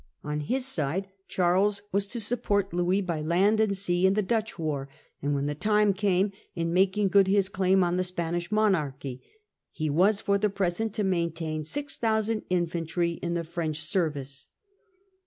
On 0.23 0.39
his 0.39 0.65
side 0.65 1.09
Charles 1.27 1.83
was 1.91 2.07
to 2.07 2.19
support 2.19 2.73
Louis 2.73 3.01
by 3.01 3.21
land 3.21 3.59
and 3.59 3.77
sea 3.77 4.07
in 4.07 4.15
the 4.15 4.23
Dutch 4.23 4.57
war, 4.57 4.89
and, 5.21 5.35
when 5.35 5.45
the 5.45 5.53
time 5.53 5.93
came, 5.93 6.31
in 6.55 6.73
making 6.73 7.09
good 7.09 7.27
his 7.27 7.49
claim 7.49 7.83
on 7.83 7.97
the 7.97 8.03
Spanish 8.03 8.51
monarchy; 8.51 9.21
he 9.69 9.91
was 9.91 10.19
for 10.19 10.39
the 10.39 10.49
present 10.49 10.95
to 10.95 11.03
maintain 11.03 11.63
6,000 11.63 12.41
infantry 12.49 13.11
in 13.21 13.35
the 13.35 13.43
French 13.43 13.79
service. 13.79 14.47